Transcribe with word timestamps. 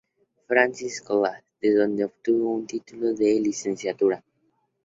Francis 0.47 0.99
College, 0.99 1.43
de 1.61 1.75
donde 1.75 2.05
obtuvo 2.05 2.49
un 2.55 2.65
título 2.65 3.13
de 3.13 3.39
licenciatura. 3.39 4.23